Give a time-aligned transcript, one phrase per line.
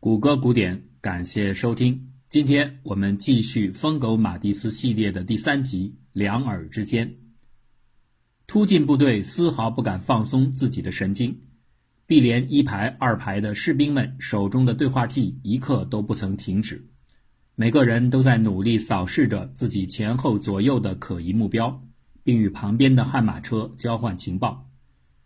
[0.00, 2.12] 谷歌古典，感谢收听。
[2.28, 7.08] 今天我们继续疯狗马蒂斯系列的第三集《两耳之间》。
[8.46, 11.36] 突进部队丝毫不敢放松自己的神经，
[12.06, 16.80] 碧连一排、二排的士兵们手中的对话器一刻都不曾停止，
[17.56, 21.84] 每个人都在努力扫视着自己前后左右的可疑目标，
[22.22, 24.70] 并与旁边的悍马车交换情报。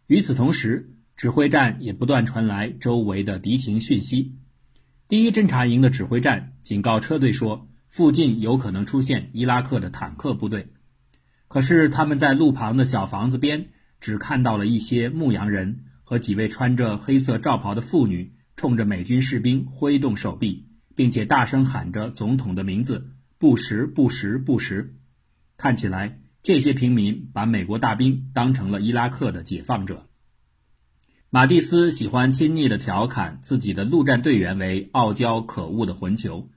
[0.07, 4.35] 与此同时，指挥站也不断传来周围的敌情讯息。
[5.13, 10.69] 第一侦察营的指挥站警告车队说，附近有可能出现伊拉克的坦克部队。
[11.49, 13.69] 可是他们在路旁的小房子边，
[14.01, 24.95] 只看到了一些牧羊人和几位穿着黑色罩袍的妇女，冲着美军士兵挥动手臂，并且大声喊着总统的名字：“布什，布什，布什。”
[25.59, 30.09] 看起来，这些平民把美国大兵当成了伊拉克的解放者。
[31.35, 36.51] 马蒂斯喜欢亲昵地调侃自己的陆战队员为傲娇可恶的混球，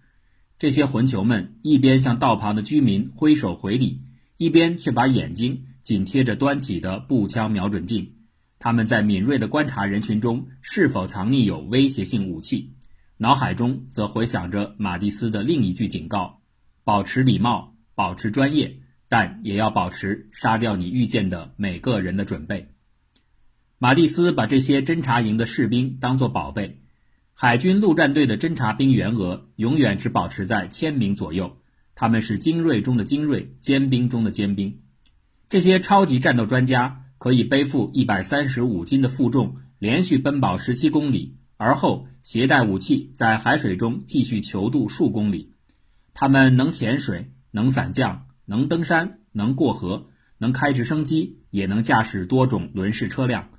[0.59, 4.01] 这些混球们一边向道旁的居民挥手回礼。
[4.35, 8.15] 一边却把眼睛紧贴着端起的步枪瞄准镜，
[8.59, 12.73] 他们在敏锐地观察人群中是否藏匿有威胁性武器，
[13.15, 16.41] 脑海中则回想着马蒂斯的另一句警告：
[16.83, 22.74] 保持礼貌，保持专业，但也要保持杀掉你遇见的每个人的准备。
[23.77, 26.79] 马蒂斯把这些侦察营的士兵当作宝贝，
[27.33, 31.57] 海军陆战队的侦察兵员额永远只保持在千名左右。
[31.93, 34.79] 他们是精锐中的精锐，尖兵中的尖兵。
[35.49, 45.53] 这些超级战斗专家可以背负一百三十五斤的负重，连续奔跑十七公里，而后携带武器在海水中继续求渡数公里。
[46.13, 53.49] 他们能潜水，能伞降，能登山，能过河，能开直升机，也能驾驶多种轮式车辆。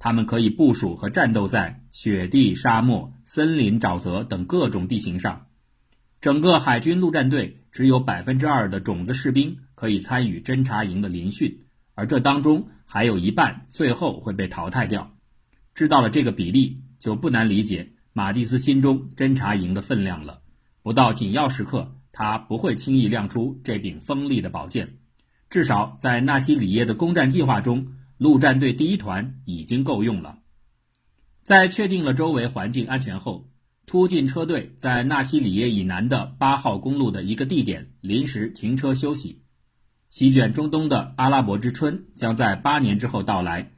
[0.00, 5.46] 他们可以部署和战斗在雪地、沙漠、森林、沼泽等各种地形上。
[6.20, 7.58] 整个海军陆战队。
[7.72, 15.14] 只有百分之二的种子士兵可以参与侦察营的临训，而这当中还有一半最后会被淘汰掉。
[15.72, 20.40] 知道了这个比例，就不难理解马蒂斯心中侦察营的分量了。
[20.82, 24.96] 不到紧要时刻，他不会轻易亮出这柄锋利的宝剑。
[25.48, 27.86] 至少在纳西里耶的攻占计划中，
[28.20, 30.40] 陆战队第一团已经够用了。
[31.42, 33.48] 在确定了周围环境安全后。
[33.86, 39.42] 突进车队在纳西里耶以南的八号公路的一个地点临时停车休息。
[40.10, 43.72] 席卷中东的阿拉伯之春将在八年之后到来。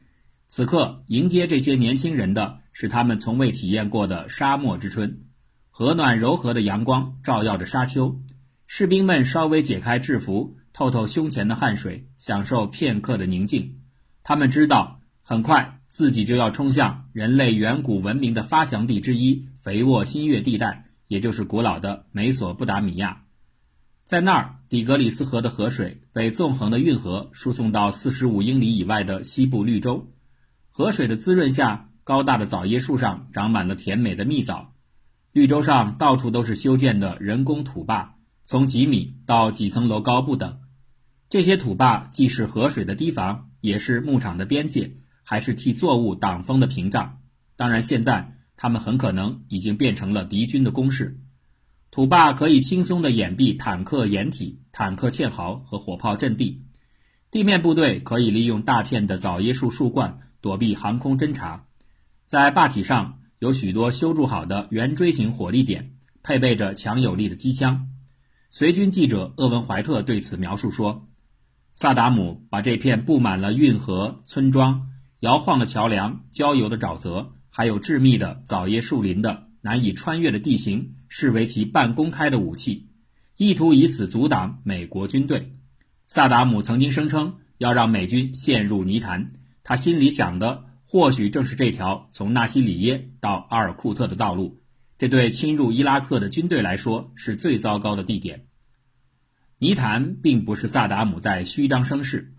[0.48, 5.24] 此刻迎接这些年轻人的是他们从未体验过的沙漠之春。
[5.70, 8.20] 和暖柔和的阳光照耀着沙丘，
[8.66, 13.81] 士兵们稍微解开制服，透透胸前的汗水，享受片刻的宁静。
[14.22, 19.48] 他们知道，很快自己就要冲向人类远古文明的发祥地之一。
[19.60, 23.22] 肥沃新月地带，也就是古老的美索不达米亚，
[24.04, 30.10] 在那儿，底格里斯河的河水被纵横的运河输送到四十五英里以外的西部绿洲。
[30.70, 34.72] 河水的滋润下，高大的枣椰树上长满了甜美的蜜枣。
[35.30, 40.58] 绿洲上到处都是修建的人工土坝，从几米到几层楼高不等。
[41.28, 47.22] 这些土坝既是河水的堤防，也是牧场的边界，还是替作物挡风的屏障。
[47.56, 48.36] 当然，现在。
[48.54, 51.18] 他们很可能已经变成了敌军的攻势。
[51.90, 56.62] 土坝可以轻松地掩蔽坦克掩体、坦克堑壕和火炮阵地，
[57.32, 61.66] 地面部队可以利用大片的枣椰树树冠躲避航空侦察。
[62.26, 67.88] 在坝体上有许多修筑好的圆锥形火力点，配备着强有力的机枪。
[68.48, 71.08] 随军记者厄文怀特对此描述说
[71.74, 74.88] ：“萨达姆把这片布满了运河、村庄、
[75.20, 82.88] 摇晃的桥梁、郊游的沼泽。”还有致密的枣叶树林的难以穿越的地形，视为其半公开的武器，
[83.36, 85.54] 意图以此阻挡美国军队。
[86.06, 89.26] 萨达姆曾经声称要让美军陷入泥潭，
[89.62, 94.62] 他心里想的或许正是这条从纳西里耶到阿尔库特的道路。
[94.96, 98.46] 这对侵入伊拉克的军队来说是最糟糕的地点。
[99.62, 102.34] 泥潭并不是萨达姆在虚张声势，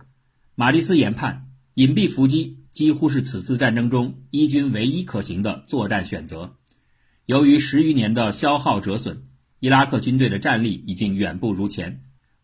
[0.56, 2.66] 马蒂斯研判隐蔽伏击。
[2.70, 6.58] 几乎是此次战争中伊军唯一可行的作战选择。
[7.26, 9.28] 由于十余年的消耗折损，
[9.60, 12.02] 伊拉克军队的战力已经远不如前。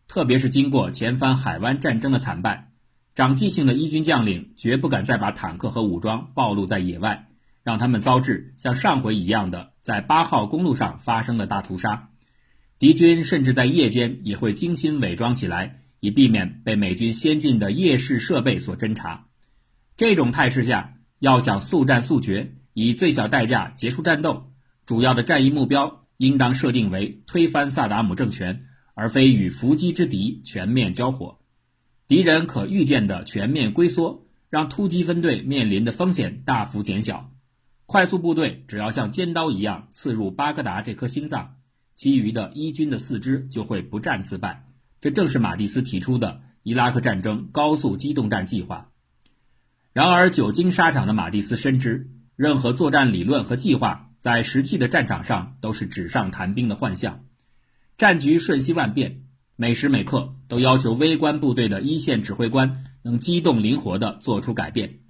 [0.08, 2.70] 特别是经过前番海湾战争的惨败，
[3.14, 7.28] 长记性的伊军将领绝不敢再把坦克和武装暴露在野外，
[7.62, 12.09] 让他们遭致像上回一样的在八号公路上发生的大屠杀。
[12.80, 19.26] 敌军甚至在夜间也会精心伪装起来，以避免被美军先进的夜视设备所侦察。
[19.98, 24.50] 这种态势下，要想速战速决，以最小代价结束战斗，
[24.86, 31.38] 主要的战役目标应当设定为推翻萨达姆政权，而非与伏击之敌全面交火。
[32.06, 37.30] 敌人可预见的全面龟缩，让突击分队面临的风险大幅减小。
[37.84, 41.56] 快速部队只要像尖刀一样刺入巴格达这颗心脏，
[42.00, 44.66] 其余的伊军的四支就会不战自败。
[45.02, 48.88] 这正是马蒂斯提出的伊拉克战争高速机动战计划。
[49.92, 57.22] 然而，久经沙场的马蒂斯深知，任何作战理论和计划在实际的战场上都是纸上谈兵的幻象。
[57.98, 59.24] 战局瞬息万变，
[59.56, 65.00] 每时每刻都要求微观部队的一线指挥官能机动灵活地做出改变。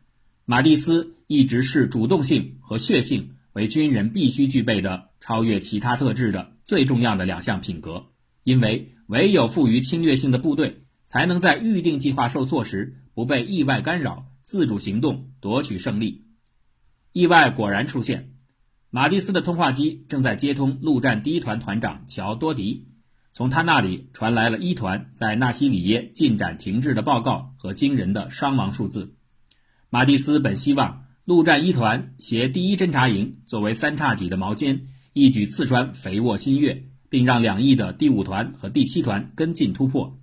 [0.44, 8.06] 马蒂斯一直视主动性和血性为军人必须具备的超越其他特质的最重要的两项品格，
[8.44, 14.26] 因为唯有富于侵略性的部队，才能在预定计划受挫时不被意外干扰。
[14.40, 16.26] 自主行动夺取胜利，
[17.12, 18.34] 意外果然出现。
[18.88, 22.86] 马蒂斯的通话机正在接通陆战第一团团长乔多迪，
[23.32, 29.16] 从他那里传来了一团在纳西里耶进展停滞的报告和惊人的伤亡数字。
[29.88, 40.18] 马蒂斯本希望陆战一团携第一侦察营作为三叉戟的矛尖，一举刺穿肥沃新月，并让两翼的第五团和第七团跟进突破。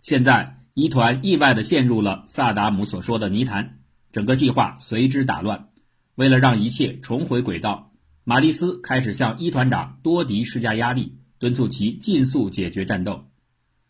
[0.00, 0.56] 现在。
[0.72, 3.80] 一团意外地陷入了萨达姆所说的泥潭，
[4.12, 5.68] 整个计划随之打乱。
[6.14, 7.92] 为了让一切重回轨道，
[8.22, 13.26] 马蒂斯开始向一团长多迪施加压力，敦促其尽速解决战斗。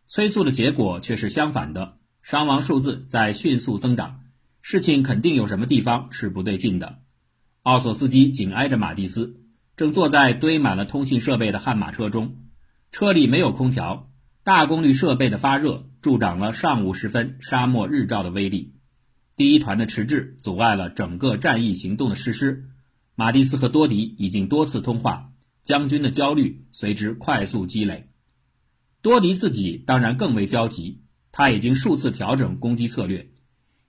[0.08, 4.22] 催促的结果却是相反的，伤亡数字在迅速增长。
[4.62, 7.00] 事情肯定有什么地方是不对劲的。
[7.62, 9.36] 奥索斯基紧挨着马蒂斯，
[9.80, 12.36] 正坐在堆满了通信设备的悍马车中，
[12.92, 14.10] 车里没有空调。
[14.42, 18.74] 大功率设备的发热助长了上午时分沙漠日照的威力，
[19.36, 22.68] 第一团的迟滞阻碍了整个战役行动的实施。
[23.14, 25.32] 马蒂斯和多迪已经多次通话，
[25.62, 28.10] 将军的焦虑随之快速积累。
[29.00, 31.00] 多迪自己当然更为焦急，
[31.32, 33.30] 他已经数次调整攻击策略。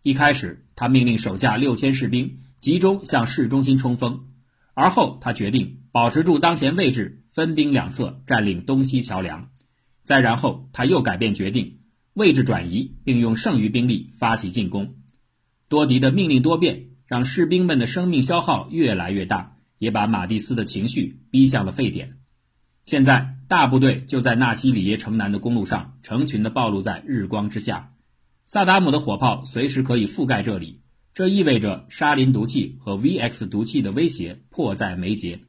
[0.03, 4.27] 一开始，他命令手下六千士兵集中向市中心冲锋，
[4.73, 9.49] 而后他决定保持住当前位置，分兵两侧占领东西桥梁。
[10.03, 11.79] 再然后，他又改变决定，
[12.13, 14.95] 位置转移，并用剩余兵力发起进攻。
[15.67, 22.17] 多迪的命令多变，让士兵们的生命消耗越来越大，也把马蒂斯的情绪逼向了沸点。
[22.83, 27.94] 现在，大部队就在纳西里耶城南的公路上，成群的暴露在日光之下。
[28.45, 30.81] 萨达姆的火炮随时可以覆盖这里，
[31.13, 35.41] 这意味着沙林毒气和 VX 毒气的威胁迫在眉睫。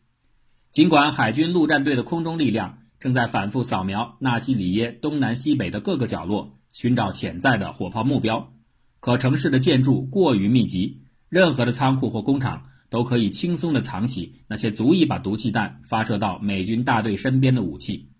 [0.72, 2.80] 尽管海军陆战队的空中力量。
[2.98, 8.52] 正在反复扫描纳西里耶东南西北的各个角落，寻找潜在的火炮目标。
[9.00, 18.12] 可城市的建筑过于密集，任何的仓库或工厂都可以轻松地藏起那些足以把毒气弹发射到美军大队身边的武器。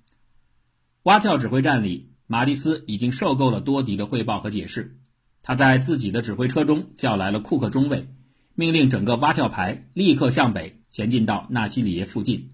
[1.04, 4.98] 蛙跳指挥站里，马蒂斯已经受够了多迪的汇报和解释。
[5.44, 8.08] 他在自己的指挥车中叫来了库克中尉，
[8.54, 12.50] 命令整个蛙跳排立刻向北前进到纳西里耶附近。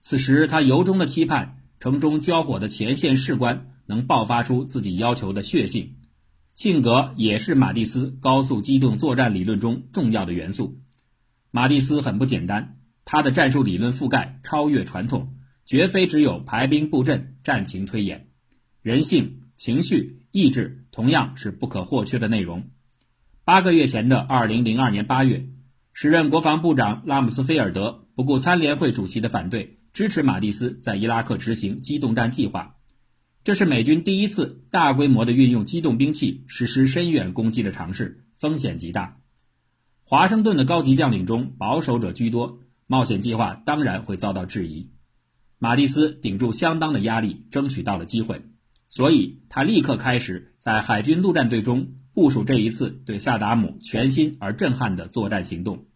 [0.00, 5.96] 此时，他由衷的期盼城中交火的前线士官能爆发出自己要求的血性。
[6.54, 10.80] 性格也是马蒂斯高速机动作战理论中重要的元素。
[11.50, 15.34] 马蒂斯很不简单，他的战术理论覆盖超越传统，
[15.64, 18.28] 绝非只有排兵布阵、战情推演。
[18.82, 22.68] 人性、情绪、意志同样是不可或缺的内容。
[23.44, 25.48] 八个月前的二零零二年八月，
[25.92, 29.80] 时任国防部长拉姆斯菲尔德不顾参联会主席的反对。
[29.92, 32.76] 支持马蒂斯在伊拉克执行机动战计划，
[33.42, 39.18] 这是美军第一次大规模的运用机动兵器实施深远攻击的尝试，风险极大。
[40.04, 44.92] 华盛顿的高级将领中保守者居多，冒险计划当然会遭到质疑。
[45.58, 48.40] 马蒂斯顶住相当的压力，争取到了机会，
[48.88, 55.86] 所以他立刻开始在海军陆战队中部署这一次对萨达姆全新而震撼的作战行动。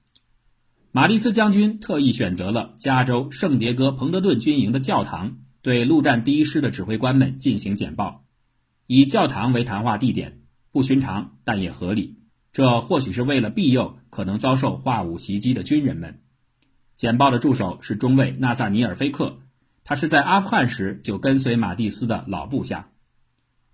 [0.92, 8.24] 马蒂斯将军特意选择了加州圣迭戈彭德顿军营的教堂，对陆战第一师的指挥官们进行简报。
[8.86, 10.40] 以教堂为谈话地点，
[10.72, 12.18] 不寻常，但也合理。
[12.52, 16.22] 这或许是为了庇佑可能遭受化武袭击的军人们。
[16.94, 19.40] 简报的助手是中尉纳萨尼尔·菲克，
[19.84, 22.88] 他是在阿富汗时就跟随马蒂斯的老部下。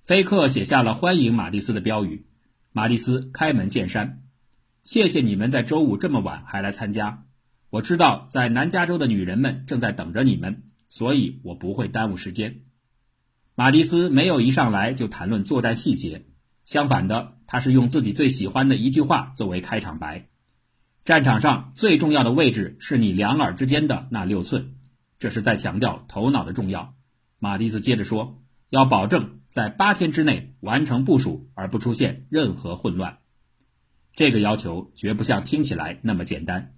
[0.02, 2.26] 菲克写下了欢迎马蒂斯的标语，
[2.74, 4.22] 马蒂斯开门见山。
[4.82, 7.26] 谢谢你们在周五这么晚还来参加。
[7.68, 12.62] 我知道在南加州的女人们正在等着你们，所以我不会耽误时间。
[13.54, 16.24] 马蒂斯没有一上来就谈论作战细节，
[16.64, 20.28] 相反的，他是用自己最喜欢的一句话作为开场白
[21.04, 24.76] ：“战场上最重要的位置是你两耳之间的那六寸，
[25.18, 26.94] 这是在强调头脑的重要。
[27.38, 33.18] 马蒂斯接着说，要保证在八天之内完成部署，而不出现任何混乱。
[34.14, 36.74] 这个要求绝不像听起来那么简单。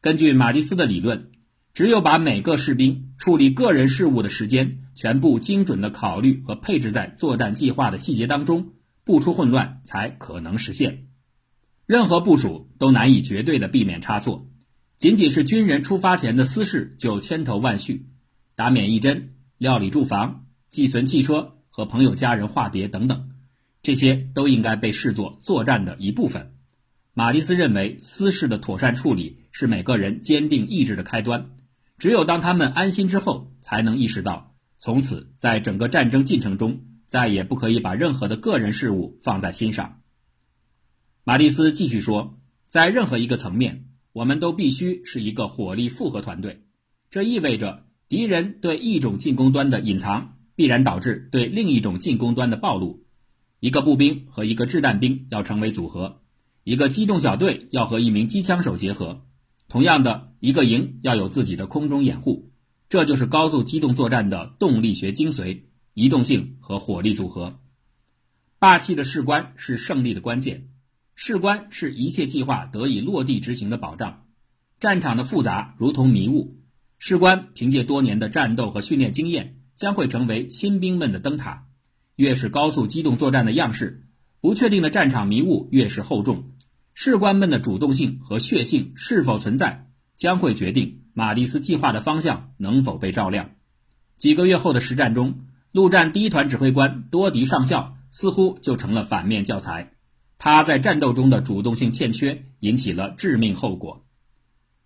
[0.00, 1.30] 根据马蒂斯的理论，
[1.74, 8.72] 只有把每个士兵处理个人事务的时间全部精准地考虑和配置在作战计划的细节当中，
[9.04, 11.08] 不出混乱才可能实现。
[11.84, 14.48] 任何部署都难以绝对的避免差错，
[14.96, 18.06] 仅仅是军人出发前的私事就千头万绪，
[18.54, 23.32] 打免疫针、料理住房、寄存汽车和朋友家人话别等等，
[23.82, 26.54] 这些都应该被视作作战的一部分。
[27.12, 31.50] 马蒂斯认为，私事的妥善处理是每个人坚定意志的开端。
[31.98, 40.00] 只有当他们安心之后，才能意识到，从此在整个战争进程中，再也不可以把任何的个人事务放在心上。
[41.24, 46.64] 马蒂斯继续说，在任何一个层面，我们都必须是一个火力复合团队。
[47.10, 53.04] 这意味着，敌人对一种进攻端的隐藏，必然导致对另一种进攻端的暴露。
[53.60, 56.22] 一个步兵和一个掷弹兵要成为组合。
[56.64, 59.24] 一个机动小队要和一名机枪手结合，
[59.68, 62.50] 同样的一个营要有自己的空中掩护，
[62.88, 65.60] 这就是高速机动作战的动力学精髓：
[65.94, 67.60] 移动性和火力组合。
[68.58, 70.70] 霸气的士官是胜利的关键，
[71.14, 74.24] 士官是一切计划得以落地执行的保障。
[74.80, 76.58] 战场的复杂如同迷雾，
[76.98, 81.66] 士官凭借多年的战斗和训练经验，将会成为新兵们的灯塔。
[82.16, 84.06] 越是高速机动作战的样式，
[84.40, 86.52] 不确定的战场迷雾越是厚重。
[86.94, 93.50] 士官们的主动性和血性是否存在，将会决定马蒂斯计划的方向能否被照亮。
[94.16, 95.40] 几个月后的实战中，
[95.72, 99.92] 陆战第一团指挥官多迪上校似乎就成了反面教材。
[100.38, 104.06] 他在战斗中的主动性欠缺，引起了致命后果。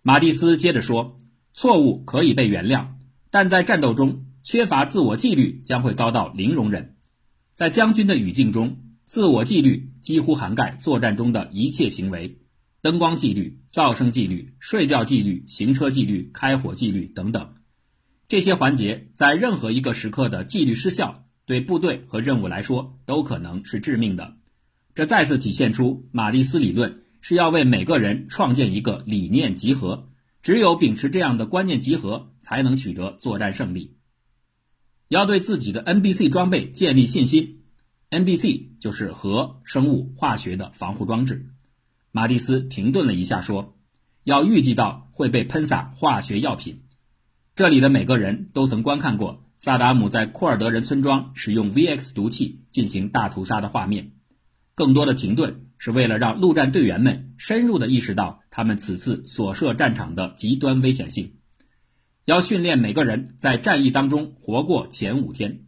[0.01, 1.17] 马蒂斯接着说
[1.53, 2.87] ：“错误可以被原谅，
[3.29, 6.95] 但在战斗中缺乏自我纪律将会遭到零容忍。
[7.53, 8.77] 在将军的语境中。”
[9.11, 12.39] 自我纪律几乎涵盖作战中的一切行为，
[12.81, 17.55] 灯光纪律、噪声纪律、睡觉纪律、行车纪律、开火纪律等等。
[18.29, 24.37] 这些环节在任何一个时刻的纪律失效，对部队和任务来说都可能是致命的。
[24.95, 30.07] 这再次体现出马蒂斯理论是要为每个人创建一个理念集合，
[30.41, 33.97] 只有秉持这样的观念集合，才能取得作战胜利。
[35.11, 37.63] 要对自己的 NBC 装备建立信心。
[38.11, 41.47] NBC 就是核生物化学的防护装置。
[42.13, 43.75] 马蒂斯停顿了一下，说
[44.23, 46.83] ：“要预计到会被喷洒化学药品。
[47.55, 54.13] 这里的每个人都曾观看过萨达姆在库尔德人村庄使用 VX 毒气进行大屠杀的画面。
[54.75, 61.33] 更多的停顿是为了让陆战队员们深入地意识到他们此次所涉战场的极端危险性。
[62.25, 65.65] 要训练每个人在战役当中活过前五天。”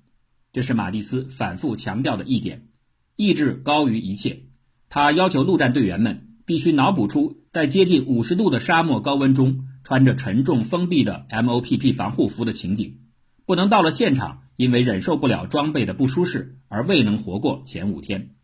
[0.53, 2.67] 这是马蒂斯反复强调的一点，
[3.15, 4.43] 意志高于一切。
[4.87, 12.99] 他要求陆战队员们必须脑补出在接近五十度的沙漠高温中穿着沉重封闭的 MOPP 防护服的情景，
[13.47, 18.35] 不能到了现场因为忍受不了装备的不舒适而未能活过前五天。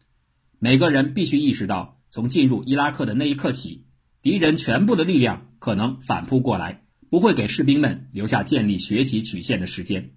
[0.58, 3.86] 每个人必须意识到，从进入伊拉克的那一刻起，
[4.24, 10.12] 敌人全部的力量可能反扑过来，不会给士兵们留下建立学习曲线的时间。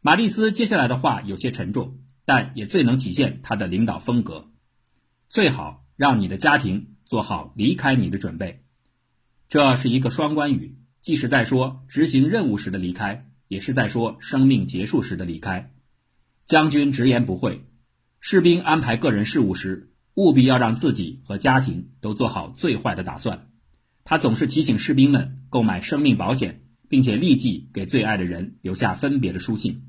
[0.00, 4.50] 马蒂斯接下来的话有些沉重，但也最能体现他的领导风格。
[5.28, 8.64] 最好让你的家庭做好离开你的准备，
[9.48, 15.72] 这是一个双关语，既是在说执行任务时的离开，也是在说生命结束时的离开。
[16.44, 17.64] 将军直言不讳，
[18.20, 23.50] 士兵安排个人事务时，务必要让自己和家庭都做好最坏的打算。
[24.08, 29.82] 他总是提醒士兵们购买生命保险，并且立即给最爱的人留下分别的书信。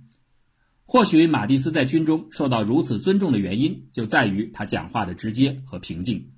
[0.85, 6.31] 或许马蒂斯在军中受到如此尊重的原因，就在于他讲话的直接和平静。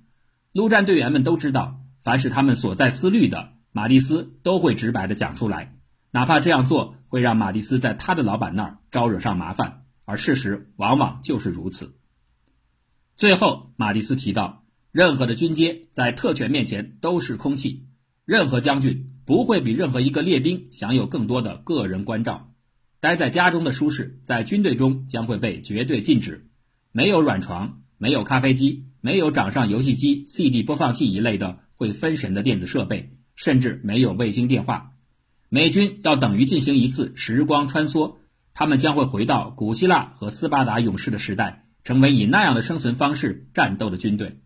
[0.52, 5.74] 陆战队员们都知道，凡是他们所在思虑的，马蒂斯都会直白地讲出来，
[6.10, 11.94] 哪怕这样做会让马蒂斯在他的老板那儿招惹上麻烦，而事实往往就是如此。
[13.16, 14.59] 最后，马蒂斯提到，
[14.92, 17.86] 任何的军阶在特权面前都是空气，
[18.24, 22.52] 任何将军不会比任何一个列兵享有更多的个人关照。
[22.98, 26.48] 待在家中的舒适，在军队中将会被绝对禁止。
[26.92, 34.92] 没有软床，没有咖啡机，没有掌上游戏机、CD 播放器一类的会分神的电子设备，甚至没有卫星电话。
[35.48, 38.16] 美军要等于进行一次时光穿梭，
[38.54, 44.40] 他们将会回到古希腊和斯巴达勇士的时代，成为以那样的生存方式战斗的军队。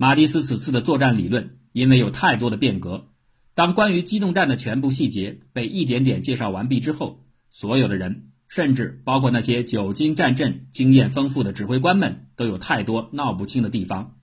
[0.00, 3.08] 马蒂斯此次的作战理论因为有太多的变革，
[3.56, 14.14] 当关于机动战的全部细节被一点点介绍完毕之后，所有的人，甚至包括那些久经战阵、经验丰富的指挥官们，都有太多闹不清的地方。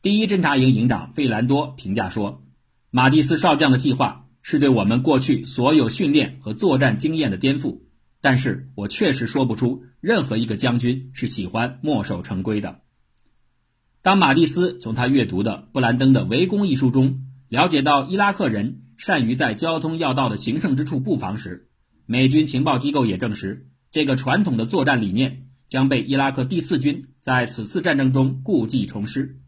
[0.00, 2.42] 第一侦察营营长费兰多评价说
[2.90, 7.78] ：“马蒂斯少将的计划是对我们过去所有训练和作战经验的颠覆。”
[8.22, 12.80] 但是我确实说不出任何一个将军是喜欢墨守成规的。
[14.04, 21.70] 当马蒂斯从他阅读的布兰登的《围攻》一书中了解到伊拉克人善于在交通要道的行胜之处布防时，
[22.04, 29.40] 美军情报机构也证实，这个传统的作战理念将被伊拉克第四军在此次战争中故技重施。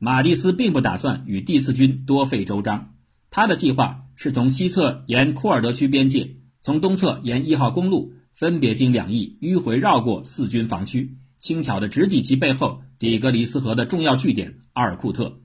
[0.00, 2.94] 马蒂斯并不打算与第四军多费周章，
[3.30, 6.34] 他的计划是从西侧沿库尔德区边界。
[6.62, 15.42] 从东侧沿一号公路分别经两翼迂回绕过四军防区，轻巧地直抵其背后底格里斯河的重要据点阿尔库特，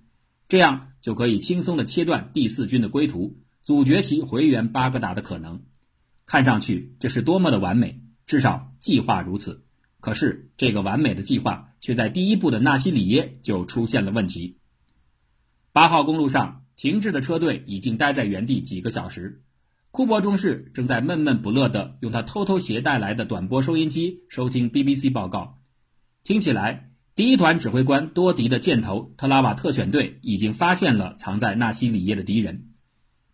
[0.47, 5.61] 这样就可以轻松地切断第四军的归途，阻绝其回援巴格达的可能。
[6.25, 9.65] 看上去这是多么的完美，至少计划如此。
[9.99, 14.55] 可是这个完美的计划却在第一步的纳西里耶就出现了问题。
[15.73, 19.43] 八号公路上停滞的车队已经待在原地几个小时。
[19.91, 25.58] 库珀中士正在闷闷不乐地用他偷偷携带来的短波收音机收听 BBC 报告，
[26.23, 32.69] 听起来，第一团指挥官多迪的箭头特拉瓦特选队已经发现了藏在纳西里耶的敌人。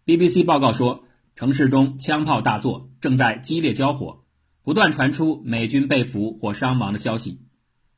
[0.06, 1.04] BBC 报告说，
[1.36, 4.24] 城市中枪炮大作，正在激烈交火，
[4.63, 7.42] 不断传出美军被俘或伤亡的消息。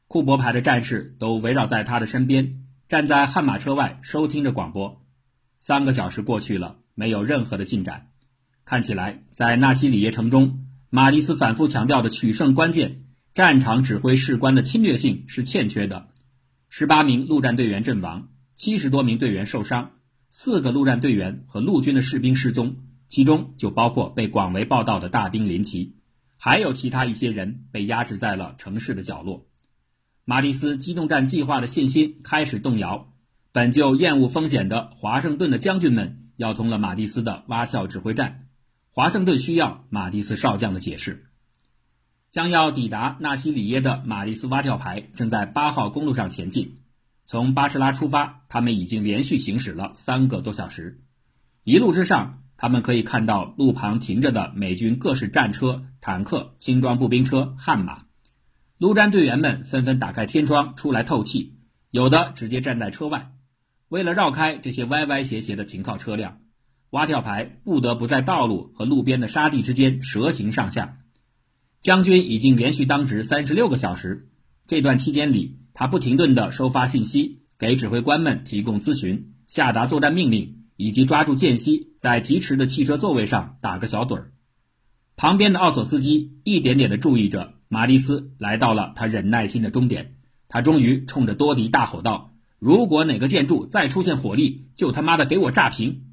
[0.07, 5.05] 库珀派的战士都围绕在他的身边，站在悍马车外收听着广播。
[5.59, 8.07] 三个小时过去了，没有任何的进展。
[8.63, 13.03] 看起来，在纳西里耶城中，马蒂斯反复强调的取胜关键——
[13.37, 16.07] 战场指挥士官的侵略性是欠缺的。
[16.69, 19.91] 十八名陆战队员阵亡，七十多名队员受伤，
[20.31, 22.77] 四个陆战队员和陆军的士兵失踪，
[23.07, 25.97] 其中就包括被广为报道的大兵林奇，
[26.35, 29.45] 还有其他一些人被压制在了城市的角落。
[30.25, 33.13] 马蒂斯机动战计划的信心开始动摇。
[33.51, 38.47] 本就厌恶风险的华盛顿的将军们要通了马蒂斯的蛙跳指挥战。
[38.89, 41.25] 华盛顿需要马蒂斯少将的解释。
[42.29, 46.77] 将要抵达纳西里耶的马蒂斯蛙跳排正在八号公路上前进。
[47.25, 51.01] 从巴士拉出发，他们已经连续行驶了三个多小时。
[51.63, 58.03] 一路之上，他们可以看到路旁停着的美军各式战车、坦克、轻装步兵车、悍马。
[58.77, 61.57] 陆战队员们纷纷打开天窗出来透气，
[61.91, 63.31] 有的直接站在车外。
[63.89, 66.39] 为了绕开这些歪歪斜斜的停靠车辆。
[66.91, 70.99] 蛙跳排不得不在道路和路边的沙地之间蛇行上下。
[71.87, 74.27] 将军已经连续当值三十六个小时，
[74.65, 84.33] 这段期间里，他不停顿地收发信息，给指挥官们提供咨询，下达作战命令，以及抓住间隙在疾驰的汽车座位上打个小盹儿。
[85.15, 90.17] 旁边的奥索斯基一点点地注意着马蒂斯来到了他忍耐心的终点。
[90.49, 96.03] 他终于冲着多迪大吼道：“如果哪个建筑再出现火力，就他妈的给我炸平！”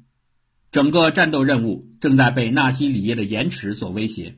[0.71, 4.37] 整个战斗任务正在被纳西里耶的延迟所威胁。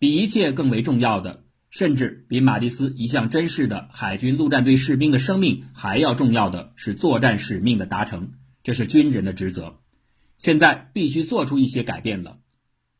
[0.00, 8.32] 比一切更为重要的，甚至比马蒂斯一向珍视的海军陆战队士兵的生命还要重要的是作战使命的达成。
[8.62, 9.80] 这是军人的职责。
[10.38, 12.38] 现在必须做出一些改变了。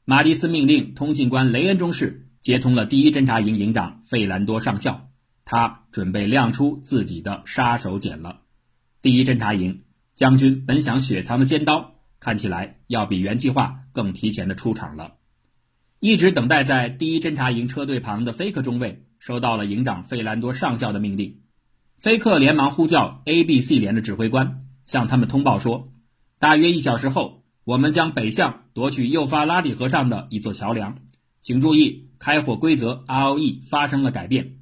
[0.05, 5.09] 马蒂斯命令通信官雷恩中士接通了第一侦察营营长费兰多上校，
[5.47, 8.43] 他准备亮出自己的杀手锏了。
[9.01, 9.85] 第一侦察营
[10.15, 11.95] 将军本想雪藏的尖刀。
[12.19, 15.15] 看起来要比原计划更提前的出场了。
[16.01, 21.41] 一直等待在第一侦察营车队旁的菲克中尉收到了营长费兰多上校的命令。
[21.99, 25.93] 菲克连忙呼叫 A、B、C 连的指挥官，向他们通报说：
[26.39, 30.97] 大约一小时后，我们将北向夺取幼发拉底河上的一座桥梁。
[31.43, 34.57] 请注意，开火规则 ROE 发生了改变。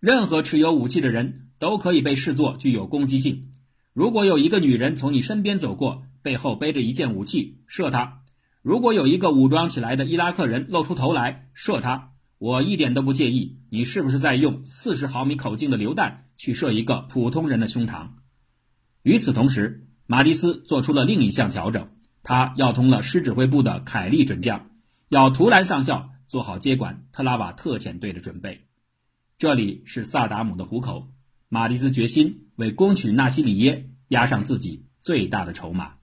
[0.00, 3.52] 任何持有武器的人都可以被视作具有攻击性。
[3.92, 8.19] 如果有一个女人从你身边走过，背后背着一件武器，射她。
[8.62, 12.12] 如果有一个武装起来的伊拉克人露出头来，射他。
[12.36, 18.08] 我一点都不介意你是不是在用四十毫米口径的榴弹去射一个普通人的胸膛。
[19.02, 21.88] 与此同时，马蒂斯做出了另一项调整，
[22.22, 24.70] 他要通了师指挥部的凯利准将，
[25.08, 28.66] 要图兰上校做好接管特拉瓦特遣队的准备。
[29.38, 31.12] 这里是萨达姆的虎口，
[31.48, 35.99] 马蒂斯决心为攻取纳西里耶押上自己最大的筹码。